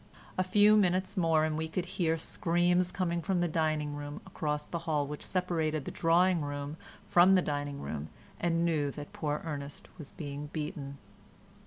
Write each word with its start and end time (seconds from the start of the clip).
A 0.35 0.41
few 0.43 0.75
minutes 0.75 1.15
more 1.15 1.43
and 1.45 1.55
we 1.55 1.67
could 1.67 1.85
hear 1.85 2.17
screams 2.17 2.91
coming 2.91 3.21
from 3.21 3.39
the 3.39 3.47
dining 3.47 3.95
room, 3.95 4.19
across 4.25 4.65
the 4.65 4.79
hall 4.89 5.05
which 5.05 5.23
separated 5.23 5.85
the 5.85 5.91
drawing 5.91 6.41
room 6.41 6.75
from 7.07 7.35
the 7.35 7.41
dining 7.43 7.79
room, 7.79 8.09
and 8.39 8.65
knew 8.65 8.89
that 8.89 9.13
poor 9.13 9.43
Ernest 9.45 9.89
was 9.99 10.09
being 10.09 10.47
beaten. 10.47 10.97